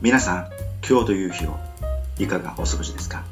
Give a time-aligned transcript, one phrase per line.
[0.00, 0.50] 皆さん、
[0.88, 1.56] 今日という日を
[2.20, 3.24] いかがお過ごしですか？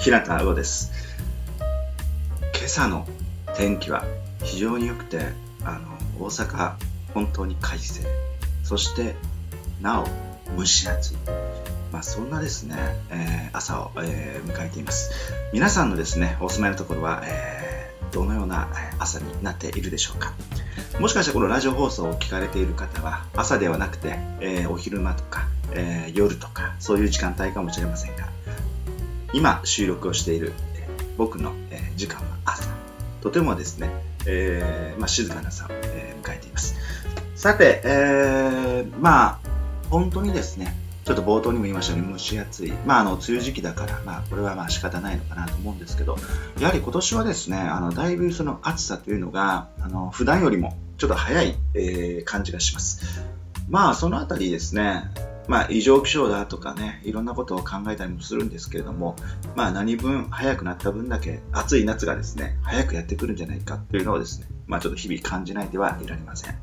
[0.00, 0.90] 平田魚です？
[2.52, 3.06] 今朝の
[3.56, 4.04] 天気は
[4.42, 5.20] 非常に良くて、
[5.62, 6.74] あの、大阪、
[7.14, 8.04] 本当に快晴。
[8.64, 9.14] そして、
[9.80, 10.08] なお、
[10.58, 11.16] 蒸し暑い。
[11.92, 12.74] まあ、そんなですね、
[13.10, 15.12] えー、朝を、えー、迎えています。
[15.52, 18.68] 皆さんのですね、お住まいのところは、えー、どのような
[18.98, 20.32] 朝になっているでしょうか？
[20.98, 28.28] もしかしてこのラジオ放送を聞かれている方は、朝ではなくて、え、お昼間とか、えー、夜とか、そういう時間帯かもしれませんが、
[29.32, 32.68] 今収録をしている、えー、僕の、えー、時間は朝。
[33.20, 33.90] とてもですね、
[34.26, 36.76] えまあ、静かな朝を、え、迎えています。
[37.34, 39.38] さて、え、まあ、
[39.90, 40.76] 本当にですね、
[41.08, 42.72] ちょっと冒頭にも言いましたように蒸し暑い。
[42.84, 46.18] まあ、あの、梅雨時期だから、まあ、これはまあ仕方ないのかなと思うんですけど、
[46.60, 53.22] やはり今年はですね、あの、だいぶその暑さというのが、あの、普段よりもちょっと早い、え、感じがします。
[53.70, 55.04] まあ、そのあたりですね、
[55.48, 59.16] まあ、異常気象だとかね、いろんなことを考えたりもするんですけれども、
[59.56, 66.54] まあ、何分早くなった分だけ暑い夏がですね、早くやってくるんじゃないかというのをですね、まあ、ちょっと日々感じないではいられません。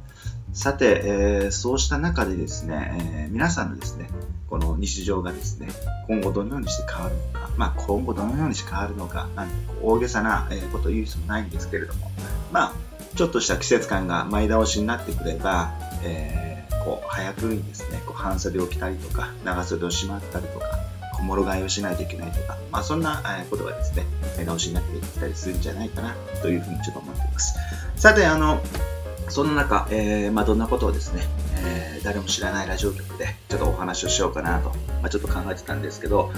[0.54, 4.08] さて、えー、そうした中でですね、えー、皆さんのですね、
[4.48, 5.68] この日常がですね、
[6.08, 12.12] 今後どのようにして変わるのか、まあ、今後どのようにして変わるのか、なんて大げさなことを言う必要もないんですけれども、
[12.52, 12.74] まあ、
[13.16, 15.74] ちょっとした季節感が前倒しになってくれば、
[16.04, 16.55] えー
[16.86, 20.68] こう早くにですねこう半袖を着たりとか長袖をしまったりとか
[21.18, 24.04] 小諸替えをしないといけないとか、まあ、そんなことがですね
[24.38, 27.58] 目直しになってきたりするんじゃないかなというふうにちょっと思っています。
[27.96, 28.62] さてあの
[29.30, 31.24] そんな中、えー、まあ、どんなことをですね、
[31.66, 34.76] えー、誰も知らないラジオ局でちょっとお話をしようかなと、ま
[35.06, 36.32] あ、ちょっと考えてたんですけど、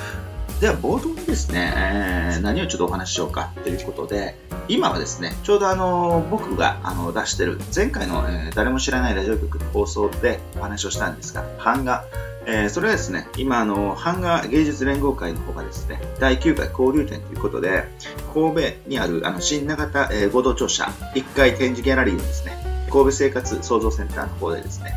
[0.61, 4.37] では冒頭にですね、えー、何をちょっとお話ししようかということで、
[4.69, 12.03] 今はですね、ちょうどあの僕があの出してる前回の、えー、誰も知らないラジオ局の放送でお話をしたんですが、版画、
[12.45, 17.85] えー、それはですね、今あの版画芸術連合会の方がですね、第9回交流展ということで、
[18.33, 20.85] 神戸にあるあの新長田、えー、合同庁舎
[21.15, 22.51] 1階展示ギャラリーのですね、
[22.91, 24.91] 神戸生活創造センターの方でですね、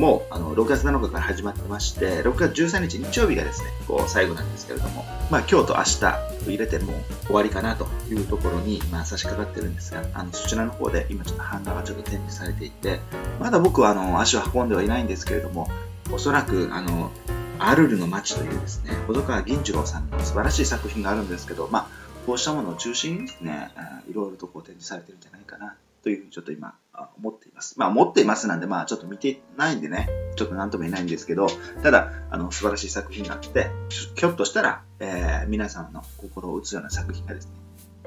[0.00, 6.00] もうあの6月7日から始まってまして、6月13日日曜日がですね、こう最後なんですけれども、まあ今日と明日
[6.48, 6.94] 入れても
[7.26, 12.98] 終わりかなというところに、ま、差し掛かってるんですが、あのそちらの方で今ちょっと版画がちょっと展示されていて、
[13.38, 15.68] まだ僕はあの足を運んではいないんですけれども、
[16.10, 17.10] おそらくあの
[17.58, 21.86] アルルの街というですね、細川銀次郎さんの素晴らしい作品があるんですけど、まあ、
[22.24, 23.70] こうしたものを中心にですね、
[24.10, 25.74] いろいろとこう展示されてるんじゃないかな。
[26.02, 26.74] というふうにちょっと今
[27.16, 27.78] 思っています。
[27.78, 31.46] まあ思っていますなんで、まあちょっと見てないんでね、ちょっと何とも言えないんですけど、
[31.82, 33.70] ただ、あの素晴らしい作品があって、
[34.14, 37.52] ひょっとしたら、えー、皆さんの心を打つような作品がですね、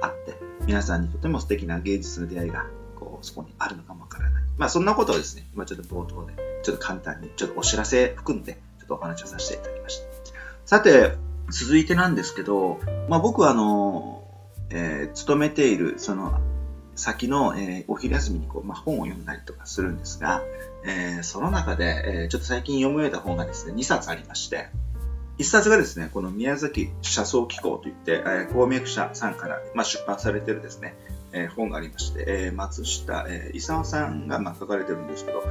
[0.01, 2.65] あって、皆さんにとても素敵な芸術の出会いが、
[2.99, 4.43] こう、そこにあるのかもわからない。
[4.57, 6.33] まあそんなことをですね、今ちょっと冒頭で、
[6.63, 10.05] ちょっと簡単に、ちょっとお知らせ含んで、ちょっとお話をさせていただきました。
[10.65, 11.17] さて、
[11.49, 14.23] 続いてなんですけど、まあ僕はあの、
[14.69, 16.39] えー、勤めている、その、
[16.95, 20.41] 先の、えー、お昼休みにこう、まあ、本を読んだりとかするんですが、
[20.85, 24.67] えー、その中で、えー、ちょっと最近読み終えた本がですね、2冊ありまして、
[25.39, 30.95] 1冊がですね、この宮崎車窓機構といって、えー、公明社さんから、まあ、出版されてるですね、
[31.31, 35.43] えー、本がありまして、えー、松下、えー、勲さんが、まあ、書かれてるんですけど、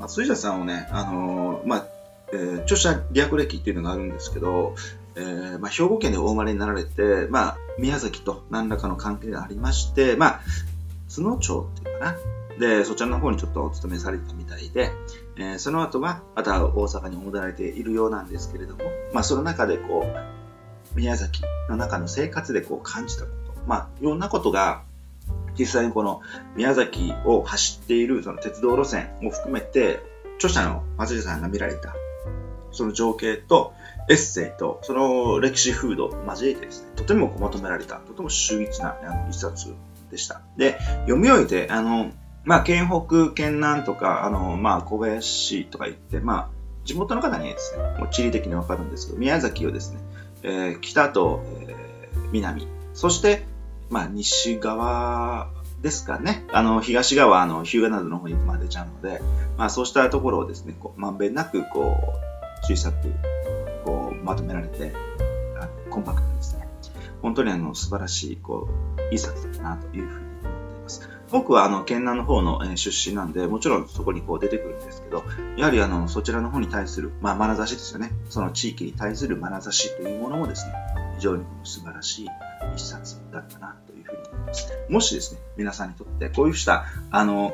[0.00, 1.86] 松下さんをね、あのー、まあ、
[2.32, 4.74] えー、著者略歴っていうのがあるんですけど、
[5.16, 10.40] えー、まあ、兵庫県でお生まれになられて、まあ、宮崎と何らかの関係がありまして、まあ、
[11.08, 12.16] 津野町っていうかな。
[12.58, 14.92] で、そちらの方にちょっとお勤めされたみたいで、
[15.36, 24.82] えー、その後は、また大阪に戻られているようなんですけれども、まあ、その中でこう、宮崎の中の生活でこう感じたこと、まあ、いろんなことが、
[25.58, 26.20] 実際にこの
[26.56, 30.00] 宮崎を走っているその鉄道路線を含めて、
[30.36, 31.94] 著者の松下さんが見られた、
[32.72, 33.72] その情景と、
[34.08, 38.96] エッセイとその歴史風土を交えてですね、とてもまとめられた、とても秀逸な
[39.30, 39.74] 一冊
[40.10, 40.42] でした。
[40.56, 42.12] で、読み終えて、あの、
[42.44, 46.48] まあ、県北、県南とか、あの、まあ、小林とか言って、まあ、
[46.84, 50.00] 地元の方にですね、もう地理的にわかるんですけど、宮崎をですね、
[50.42, 53.46] えー、北と、えー、南、そして、
[53.88, 55.48] まあ、西側
[55.80, 56.44] ですかね。
[56.52, 59.22] あの、東側、あの、日向などの方にまでちゃうので、
[59.56, 61.96] まあ、そうしたところをですね、こうまんべんなく、こ
[62.62, 63.08] う、小さく
[64.24, 64.92] まとめられて
[65.60, 66.68] あのコンパクトですね。
[67.22, 68.68] 本当にあの素晴らしいこ
[68.98, 71.08] ういい作だなというふうに思っています。
[71.30, 75.24] 僕はあの県南の方の、出身なんでもちろんそこにこう出てくるんですけど
[75.56, 78.10] やはりあのそちらの方に対する、まあ、眼差しですよね。
[78.28, 80.72] その地域に対する眼差しというものもですね
[81.16, 82.28] 非常に素晴らしい
[82.74, 84.68] 一冊だったなというふうに思います。
[84.88, 87.52] もしですね、皆さんにとってこういうした、あの、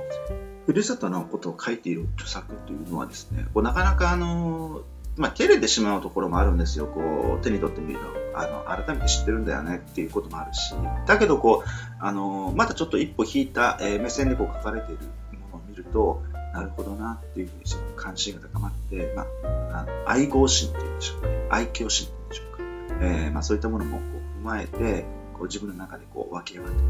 [0.66, 4.82] ふるさとのことを書いている著作というのはですね、こうなかなかあの、
[5.20, 6.86] まあ、照れてしまうところもあるんですよ。
[6.86, 10.74] こう、手に取ってみると、あの、改めて知ってるんだよねっていうこともあるし、
[11.06, 11.68] だけどこう、
[12.00, 15.02] あの、またちょっと一歩引いた、えー、目線でこう書かれている
[15.38, 16.22] ものを見ると、
[16.54, 21.28] なるほどなっていうふうにその関心が高まって、まあ、あの愛好心っていうんでしょうか。
[21.50, 22.64] 愛嬌心っていうんでしょうか。
[23.02, 24.02] えー、まあ、そういったものもこ
[24.38, 26.86] う踏まえて、こう自分の中でこう湧き上がってくる、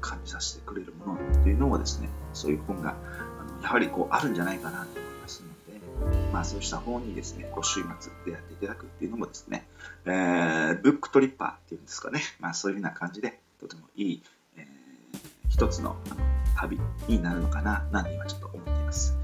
[0.00, 2.96] 感じさせてくれるものっていうのもですね、そういう本が、
[3.38, 5.09] あのやはりこうあるんじゃないかなと
[6.32, 9.66] ま、あそうした本にですね、こう週末出会っていただくっていうのもですね、
[10.04, 14.22] えー、ブックトリッパーっていうんですかね、まあそういうふうな感じで、とてもいい、
[14.56, 15.18] えー、
[15.48, 16.20] 一つのあの
[16.56, 19.16] 旅になるのかな、なんて今ちょっと思っています。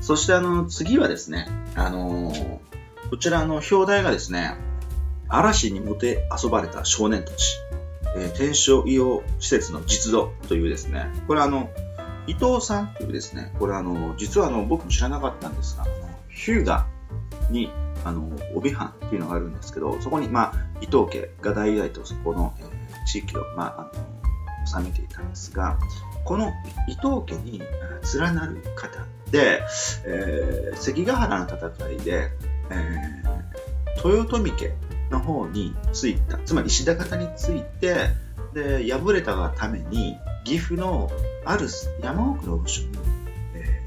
[0.00, 2.58] そしてあの、次はですね、あのー、
[3.10, 4.56] こちらの表題がですね、
[5.28, 7.56] 嵐にもて遊ばれた少年たち、
[8.16, 11.70] えー、天正医療施設の実度というですね、これあの、
[12.26, 15.86] 伊藤さんというですね、これあの、実はあの、僕も知らなかったんですが、
[16.44, 16.88] ヒューガ
[17.50, 17.70] に、
[18.04, 25.78] あの、帯藩っていうのがあるんですけど、そこに、まあ、伊藤家が代々とそこの、えー、地域を、まあ、あの、治めていたんですが、
[26.24, 26.52] この
[26.88, 27.60] 伊藤家に
[28.14, 29.62] 連なる方で、
[30.04, 32.30] えー、関ヶ原の戦いで、
[32.70, 34.72] えー、豊臣家
[35.10, 38.08] の方についた、つまり石田方について、
[38.52, 41.08] で、敗れたがために、岐阜の
[41.44, 41.68] ある
[42.02, 42.88] 山奥の部署に、
[43.54, 43.84] え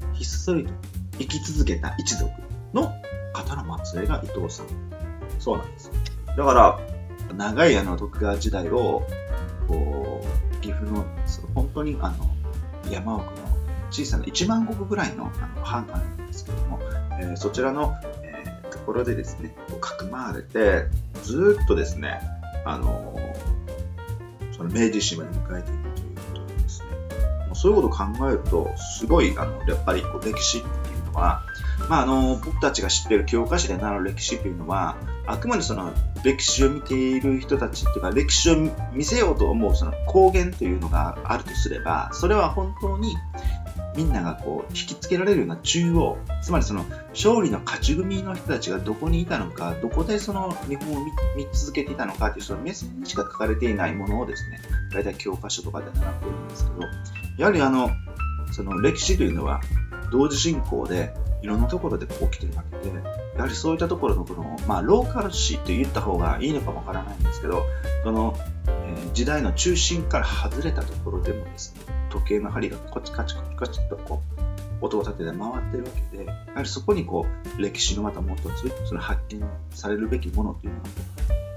[0.00, 2.30] ー、ひっそりと生き続けた一族
[2.72, 2.92] の
[3.32, 4.66] 方の末裔が伊藤さん。
[5.38, 5.90] そうなんです。
[6.36, 6.80] だから、
[7.36, 9.06] 長いあの徳川時代を、
[9.68, 11.04] こう、岐阜の、
[11.54, 12.34] 本当にあの、
[12.90, 13.54] 山奥の
[13.90, 16.80] 小さな1万石ぐらいのあの藩があるんですけども、
[17.20, 20.86] えー、そちらの、えー、ところでですね、かくまわれて、
[21.22, 22.20] ずっとですね、
[22.64, 26.86] あのー、その明治維新まで迎えていくということですね、
[27.46, 30.68] もうそういうことを考えると、すごい、あの、やっぱりこう歴史って
[31.14, 31.42] は、
[31.88, 34.96] まあ、あの、僕たちが知っている教科書で習う歴史というのは、
[35.26, 38.56] あくまでその歴史を見ている人たちっていうか、歴史を
[38.92, 43.16] 見せようと思うその公言というのがあるとすれば、それは本当に
[43.96, 51.04] みんながこう引きつけられるような中央、つまりその勝利の勝ち組の人たちがどこにいたのか、どこでその日本を
[51.36, 54.60] 見続けていたのかというその目線にしか書かれていないものをですね、
[54.92, 56.80] 大体教科書とかで習っているんですけど、
[57.38, 57.90] やはりあの、
[58.52, 59.60] その歴史というのは
[60.10, 62.94] 同時進行でいろんなところで起きてるわけで、
[63.36, 67.64] やはりそういったところのこの、まあ、ローカル史と言った方がいいのかもわからないんですけど、
[68.02, 68.34] その、
[68.66, 71.80] えー、時代の中心から外れたところでもですね、
[72.10, 74.22] 時計の針がコチカチコチカチとこ
[74.80, 75.36] う音を立てて回っ
[75.70, 77.26] てるわけで、やはりそこにこ
[77.58, 80.80] う歴史のまたもう一つ、その発見されるべきものっていうの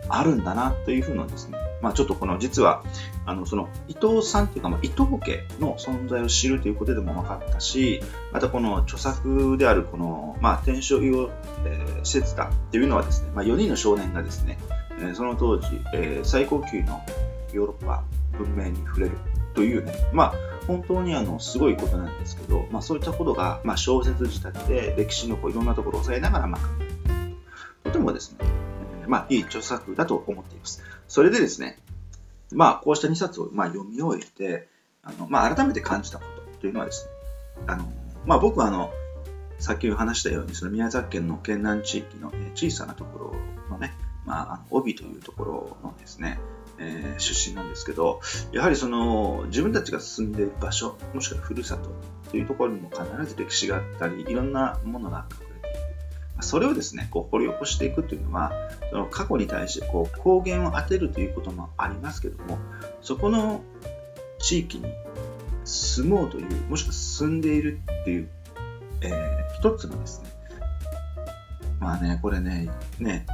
[0.10, 2.84] があるんだなというふうなですね、まあちょっとこの実は、
[3.26, 8.02] あのその伊藤さんっていうか、まあ、伊藤家の存在を知るということでも分かったし、
[8.32, 11.30] またこの著作であるこの、まあ、天正医療、
[11.66, 14.58] えー、施設だっていうのはですね、まあ、4人の少年がですね、
[15.00, 17.02] えー、その当時、えー、最高級の
[17.54, 18.04] ヨーロッパ
[18.38, 19.18] 文明に触れる
[19.54, 20.34] というね、まあ、
[20.68, 26.62] 本当にあのすごいことなんですけど、まあ、そういったことが、まあ、小説仕立てで歴史のこういろんなところを抑えながら、まあ、
[27.84, 28.38] とてもですね、
[29.02, 30.84] えー、まあ、いい著作だと思っています。
[31.08, 31.80] それでですね、
[32.52, 34.68] まあ、こうした2冊を、まあ、読み終えて、
[35.04, 37.12] あのまあ、改めて感じたことというのはですね、
[37.68, 37.92] あの
[38.26, 38.92] まあ、僕はあの、
[39.60, 43.36] さっき話したように、その宮崎県の県南地域の、小さなところ
[43.70, 43.94] のね、
[44.26, 46.40] まあ、帯というところのですね、
[46.80, 51.90] えー、出身なんですけど、やはりその自分たちが住んでいる場所、もしくはふるさと
[52.30, 55.47] というところにも必ず歴史があったり、いろんなものが隠れている。
[56.42, 58.52] それをですね、こう掘り起こしていくというのは、
[58.92, 62.60] その過去に対してこう光源を当てるということもありますけども、
[63.02, 63.62] そこの
[64.40, 64.86] 地域に
[65.66, 68.30] 住もうという、もしくは住んでいるっていう、
[69.02, 70.30] えー、一つのですね、
[71.80, 73.26] まあね、これね、ね、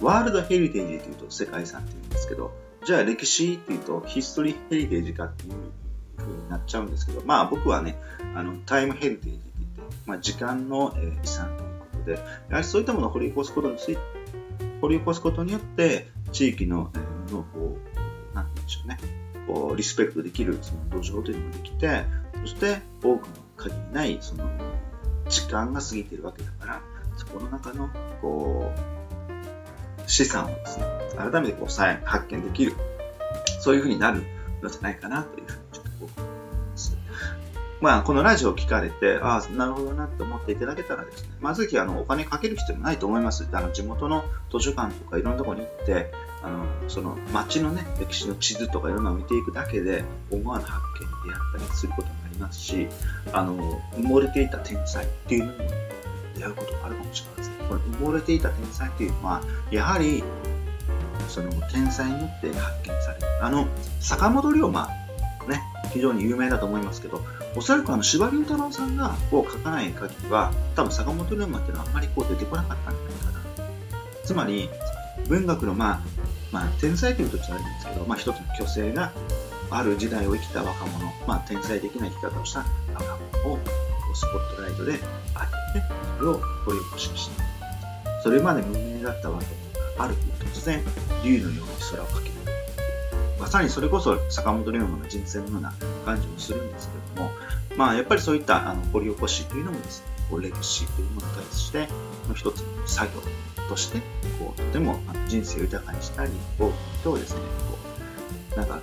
[0.00, 2.52] ワールドヘリテージというと世界遺産って言うんですけど、
[2.84, 5.52] じゃあ歴史っていうとヒストリーヘリテージかっていう
[6.16, 7.96] 風になっちゃうんですけど、まあ僕はね、
[8.34, 11.56] あのタイムヘリテージって言って、まあ時間の、遺産
[12.04, 13.98] ということで、やはりそういったものを掘り起こすことについ、
[14.80, 17.78] 掘り起こすことによって、地域の、えー、のこ
[18.32, 18.98] う、なんて言うんでしょうね、
[19.46, 22.04] こうリスペクトできるその土壌というのができて、
[22.42, 24.48] そして多くの限りないその
[25.28, 26.82] 時間が過ぎているわけだから、
[27.16, 27.90] そこの中の
[28.20, 32.74] こう資産をですね、改めてこう再発見できる、
[33.60, 34.22] そういうふうになる
[34.62, 35.61] のじゃないかなというふうに。
[37.82, 43.48] まあ、このラジオを聞かれて、ああ、なるほどなって思っていただけたらですね、まずきあのお金かける必要ないと思います。
[43.50, 46.12] あの地元の図書館とかいろんなところに行って、
[46.44, 52.86] あのその街のね、歴史の地図とかいろんなのを見ていくだけで、思わぬ発見に出会ったりすることになりますし、
[53.32, 53.56] あの
[53.96, 55.70] 埋もれていた天才っていうのにも
[56.36, 57.54] 出会うことがあるかもしれません。
[57.68, 60.22] この埋もれていた天才というのは、やはり、
[61.28, 63.44] その天才によって発見される。
[63.44, 63.66] あの、
[63.98, 64.88] 坂本龍馬、
[65.48, 67.22] ね、非常に有名だと思いますけど、
[67.56, 73.66] おそらくあの、司馬太郎さんがこう書かない限りは、多分坂本龍馬っていうのはあんまりこう出てこなかったんじゃないかな。
[74.24, 74.70] つまり、
[75.28, 76.00] 文学のまあ、
[76.50, 79.12] まあ、天才というとちょっとあるんですけど、まあ一つの虚勢が
[79.70, 83.58] ある時代を生きた若者、まあ天才的な生き方をした若者を
[84.14, 84.98] スポットライトで
[85.34, 85.40] 当
[85.80, 85.86] てて、
[86.18, 86.34] それを
[86.64, 88.22] 掘り起こしました。
[88.22, 90.84] それまで無名だった若者がある日突然、
[91.24, 92.31] 竜のように空をかけ。
[93.42, 95.74] まさにそれこそ坂本龍馬の人生のような
[96.06, 97.36] 感じもするんですけれども、
[97.76, 101.88] まあやっぱりそういったあの掘り起こしというのもですね、こう歴史というものに対して
[102.28, 103.98] の一つの作業として
[104.38, 107.78] こうとても人生を豊かにしたり多くの人をですねこ
[108.54, 108.80] うなんか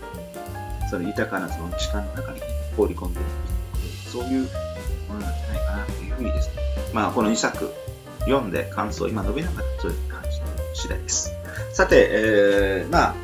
[0.89, 2.41] その豊かなその時間の中に
[2.75, 4.49] 放り込んでいくそういう
[5.07, 6.61] ものなんじゃないかなというふうにですね
[6.93, 7.73] まあこの2作
[8.25, 10.29] 読んで感想今述べなかったそういう感じ
[10.73, 11.33] 次第です。
[11.73, 13.15] さて、えー、まあ、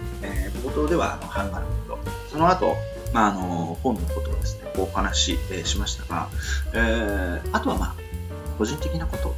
[0.76, 2.76] 冒頭ではあの版画のことその後
[3.14, 6.28] まあ、あの本のことをですねお話し、えー、しましたが、
[6.74, 7.96] えー、あとはまあ
[8.58, 9.34] 個人的なこと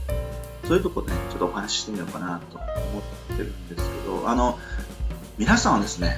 [0.68, 4.60] そういうところでね、ちょっとお話ししてみようかなと思ってるんですけど、あの、
[5.38, 6.18] 皆さんはですね、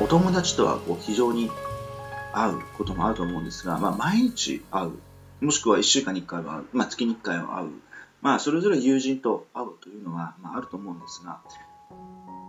[0.00, 1.48] お友達とはこう非常に
[2.32, 4.92] 会うこともあると思うんですが、まあ、毎日会う、
[5.40, 7.70] もしくは1週間に1回は会う、まあ、月に1回は会う、
[8.20, 11.38] まあ、それぞれ友人と会うというのは、まあ、あると思うんですが、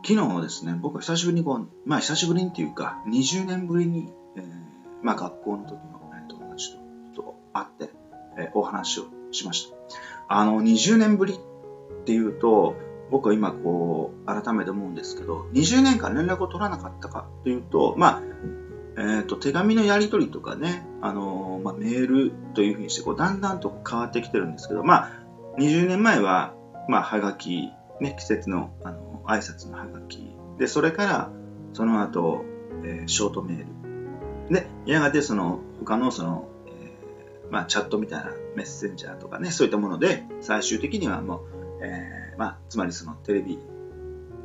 [0.07, 4.43] 昨日ですね、僕は久しぶりにこう、まあ、久しぶりにっていうか、20年ぶりに、えー、
[5.01, 5.77] まあ、学校の時の、
[6.13, 6.77] ね、友達
[7.15, 7.89] とと会って、
[8.37, 9.75] えー、お話をしました。
[10.27, 12.75] あの、20年ぶりっていうと、
[13.09, 18.21] 僕は今こう、改めて思うんですけど、20年間連絡を取らなかったかというと、まあ、
[18.97, 25.11] えっ、ー、と、手紙のやり取りとかね、あのまあ、メールというふうにして、こう、だんだんと変わってきてるんですけど、まあ、
[25.57, 26.53] 20年前は、
[26.87, 30.35] まあ、はがき、ね、季節の、あの、挨拶のはがき。
[30.57, 31.31] で、それから、
[31.73, 32.43] その後、
[32.83, 33.59] えー、ショートメー
[34.49, 34.53] ル。
[34.53, 36.93] で、やがてその、他のその、え
[37.51, 41.39] まあ、チャットみたいなメッセンジャーとかね、そういったもので、最終的にはもう、
[41.81, 43.59] えー、まあ、つまりそのテレビ、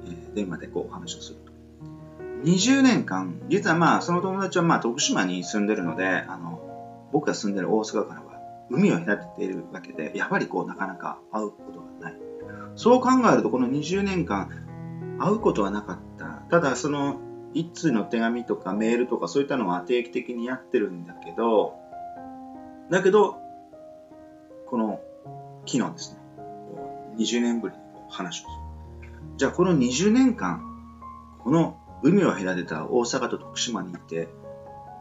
[0.07, 1.51] え、電話でこうお話をすると。
[2.45, 8.31] 20年間、実はまあ、その友達はまあ、徳島に住んでるので、あの、僕が住んでる大阪からは
[8.71, 11.80] 海を隔てているわけで、やはりこう、なかなか会うこと。
[12.77, 14.51] そう考えると、この20年間、
[15.19, 16.27] 会うことはなかった。
[16.51, 17.21] ただ、その、
[17.53, 21.75] 一通の手紙とかメールとかそういったのは定期的にやってるんだけど、
[22.91, 23.39] だけど、
[24.67, 25.01] この
[25.67, 26.21] 昨日ですね、
[27.19, 28.49] 20年ぶりに話をする。
[29.37, 30.63] じゃあこの20年間、
[31.43, 34.29] この海を隔てた大阪と徳島にいて、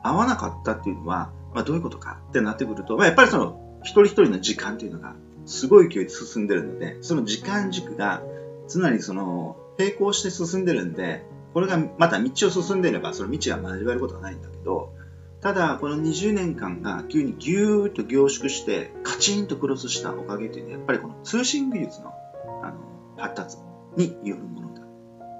[0.03, 5.15] 会わなかったっていうのは、まあ、どういうことかってなってくると、まあ、やっぱりその一人一人の時間っていうのが
[5.49, 8.21] すごい勢いで進んでるので、その時間軸が
[8.69, 14.93] 常にその並行して進んでるんで、これがまた道を進んでいればその道は交わることはないんだけど、
[15.41, 22.13] ただ、この20年間が急にぎゅーっと凝縮してカチンとクロスしたおかげというのは、やっぱりこの通信技術の
[22.61, 22.77] あの
[23.17, 23.57] 発達
[23.95, 24.81] によるものだ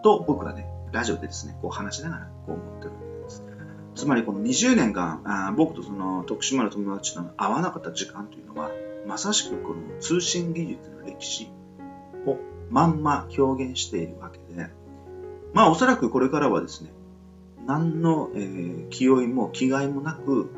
[0.02, 3.44] と僕はね、ラジオでですね、こう話しながらこう思ってるわけです。
[3.94, 8.72] つまりこの20年間、あ僕とその徳島の友達と会わなかった時間というのは、
[9.06, 11.50] まさしくこの通信技術の歴史
[12.26, 12.38] を
[12.70, 14.70] まんま表現しているわけで、
[15.54, 16.92] まあおそらくこれからはですね、
[17.66, 20.50] 何の、えー、気負いも気概もなく、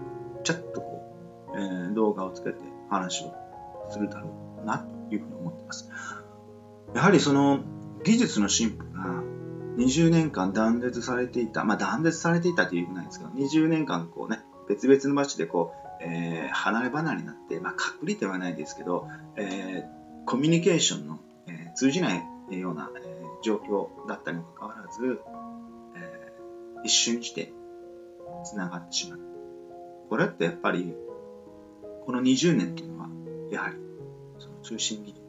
[0.44, 1.16] ちゃっとこ
[1.54, 3.34] う、えー、動画をつけて話を
[3.90, 4.30] するだろ
[4.64, 4.80] うな、
[5.10, 5.90] というふうに思っています。
[6.94, 7.60] やはりその
[8.04, 9.24] 技術の進歩が
[9.78, 25.20] 20年間断絶されていた、まあ断絶されていたというふうなんですけど、20年間こうね、別々の場所でこう、えー、離れ離れになって、まあ隔離ではないですけど、えー、コミュニケーションの、えー、通じないような、え、状況だったにもかかわらず、
[25.96, 26.34] え
[26.84, 27.54] 一瞬して
[28.44, 29.20] 繋がってしまう。
[30.10, 30.94] これってやっぱり、
[32.06, 33.10] この20年っていうのは、
[33.52, 33.76] やはり、
[34.40, 35.22] その通信技術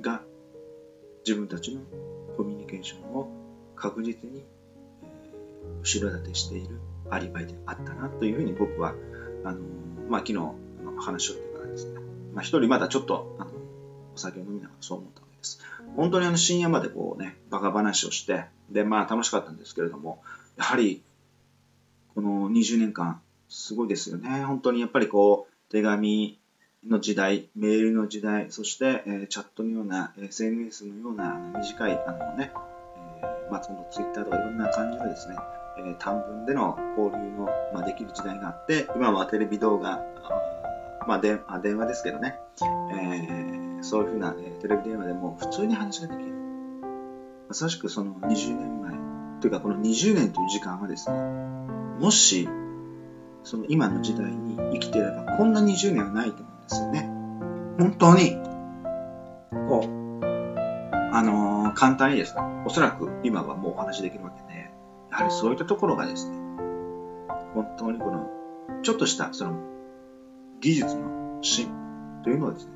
[0.00, 0.22] が
[1.26, 1.82] 自分たちの
[2.36, 3.28] コミュニケーションを
[3.76, 4.44] 確実に、
[5.02, 5.06] え
[5.82, 6.80] 後ろ盾している
[7.10, 8.94] アリバイであったなというふうに僕は、
[9.44, 9.60] あの
[10.10, 10.54] まあ、昨日の
[10.98, 12.00] 話をしてからですね、
[12.34, 13.50] まあ、一人まだちょっとあの
[14.14, 15.60] お酒を飲みながらそう思ったわけです。
[15.96, 20.22] 本当にあの深夜までこうね、バカ話をして、で、まあ楽しかったんですけれども、
[20.56, 21.02] やはり、
[22.14, 24.44] この20年間、すごいですよね。
[24.44, 26.38] 本当にやっぱりこう、手紙
[26.88, 32.52] の時代、メールの時代、そして、えー、チャットのような、SNS のような短い、あのね、
[33.22, 35.36] えー、まあ、そのツイッターとかいろんな感じのですね、
[35.78, 40.00] えー、短文での交流の、まあ、できる時代があって、今はテレビ動画、
[41.06, 46.34] まあ、であ電話ですけどね、えー、そういうふうな、えテレビ電話でも普通に話ができる。
[47.48, 51.18] まさしくその20年前、というかこの20年という時間はですね、
[51.98, 52.48] もし、
[53.42, 57.08] その今の時代に生きていれば、こんな20年はないと思うんですよね。
[57.78, 58.36] 本当に、
[59.68, 60.00] こう、
[61.12, 64.59] あのー、簡単にですね、おそらく今はもうお話できるわけで、
[65.10, 66.36] やはりそういったところがですね、
[67.54, 68.30] 本当にこの、
[68.82, 69.58] ちょっとしたその
[70.60, 72.72] 技術の進歩というのをですね、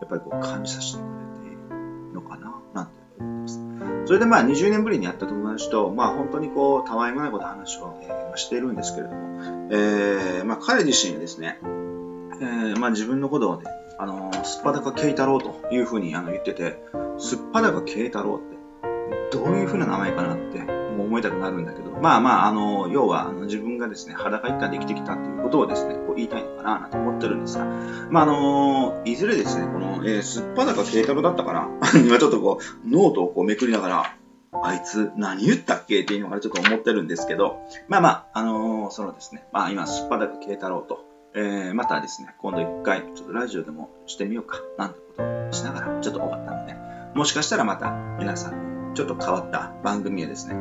[0.00, 1.04] やっぱりこう感じさせてく
[1.42, 3.60] れているのかな、なんて思います。
[4.06, 9.40] それでまあ20年ぶりに会った友達と、まあ本当にこう、たわいもないこと話を、えー、しているんですけれども、
[9.70, 13.64] えー、まあ彼自身はですね、えー、まあ自分のことをね、
[13.98, 16.78] あのー、すっぱだか慶太郎というふうにあの言ってて、
[17.18, 27.64] すっぱだか慶太郎って、どういうふうな名前かなって思いたくなるんだけど、まあまあ、あの、要はあの自分がですね、裸一貫で生きてきたっていうことをですね、こう言いたいのかななんて思ってるんですが、
[28.10, 31.68] まああの、いずれですね、この、えー、すっぱだか慶太郎だったかな
[32.00, 34.16] 今ちょっとこう、ノートをこうめくりながら、
[34.62, 46.74] あいつ何言ったっけっていうのがちょっと思ってるんですけど、まあまあ、あのー、そのですね、まあ今、すっぱだか慶太郎と、えー、またですね、今度一回、ちょっとラジオでもしてみようか、なんてことをしながら、ちょっと終わったので、
[47.14, 50.54] もしかしたらまた皆さん、ちょっと変わった番組をですね、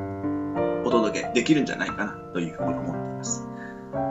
[0.84, 3.48] お届けできるんじゃないかなというふうに思っています。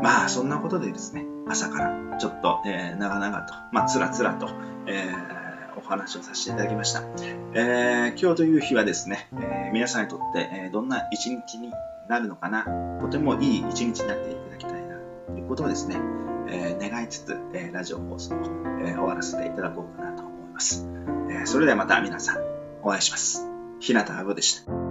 [0.03, 4.49] まあ、そんなことでですね、朝からちょっと、えー、長々と、まあ、つらつらと、
[4.87, 7.03] えー、お話をさせていただきました。
[7.53, 11.71] えー、今日という日はですね、え、皆さんにとって、え、どんな一日に
[12.09, 12.65] なるのかな、
[13.03, 15.97] とてもいい一日になっていただきたいな、ということをですね、
[16.49, 18.39] え、願いつつ、え、ラジオ放送を、
[18.87, 20.89] え、終わらせていただこうかなと思います。
[21.31, 22.39] え、それではまた皆さん、
[22.83, 23.54] お会いします。
[23.81, 24.84] 日向アブでした。